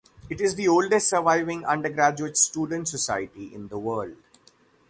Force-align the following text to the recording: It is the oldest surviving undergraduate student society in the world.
It 0.31 0.41
is 0.41 0.55
the 0.55 0.67
oldest 0.67 1.09
surviving 1.09 1.63
undergraduate 1.63 2.35
student 2.35 2.87
society 2.87 3.53
in 3.53 3.67
the 3.67 3.77
world. 3.77 4.17